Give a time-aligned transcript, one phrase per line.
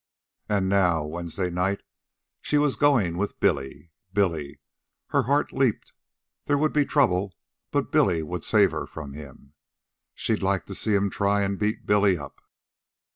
[0.49, 1.81] And now, Wednesday night,
[2.41, 3.91] she was going with Billy.
[4.11, 4.59] Billy!
[5.09, 5.93] Her heart leaped.
[6.45, 7.35] There would be trouble,
[7.69, 9.53] but Billy would save her from him.
[10.15, 12.39] She'd like to see him try and beat Billy up.